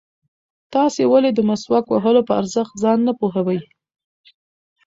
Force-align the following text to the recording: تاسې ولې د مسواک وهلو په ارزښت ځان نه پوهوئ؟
تاسې 0.73 1.01
ولې 1.11 1.31
د 1.33 1.39
مسواک 1.49 1.85
وهلو 1.89 2.21
په 2.27 2.33
ارزښت 2.41 2.73
ځان 2.83 2.99
نه 3.07 3.13
پوهوئ؟ 3.19 3.59